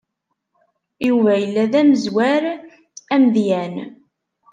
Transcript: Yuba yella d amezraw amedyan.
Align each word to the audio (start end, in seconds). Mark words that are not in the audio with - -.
Yuba 1.07 1.33
yella 1.41 1.63
d 1.71 1.73
amezraw 1.81 2.45
amedyan. 3.13 3.75